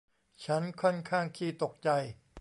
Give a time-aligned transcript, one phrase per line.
[0.45, 1.89] ฉันค่อนข้างขี้ตกใจ